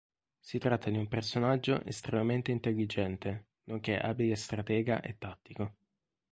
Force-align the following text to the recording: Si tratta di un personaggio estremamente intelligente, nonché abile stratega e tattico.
Si 0.39 0.57
tratta 0.57 0.89
di 0.89 0.97
un 0.97 1.07
personaggio 1.07 1.83
estremamente 1.85 2.49
intelligente, 2.49 3.49
nonché 3.65 3.99
abile 3.99 4.35
stratega 4.35 4.99
e 4.99 5.15
tattico. 5.19 5.75